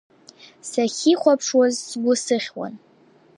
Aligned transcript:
Сахьихәаԥшуаз 0.69 1.75
сгәы 1.87 2.13
сыхьуан. 2.23 2.73